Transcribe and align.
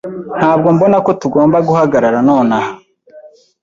Ntabwo 0.39 0.67
mbona 0.75 0.97
ko 1.05 1.11
tugomba 1.21 1.57
guhagarara 1.67 2.19
nonaha. 2.27 2.71